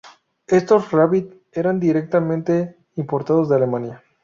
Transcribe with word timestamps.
Estos 0.47 0.89
Rabbit 0.91 1.31
eran 1.51 1.79
directamente 1.79 2.75
importados 2.95 3.47
de 3.49 3.55
Alemania. 3.57 4.03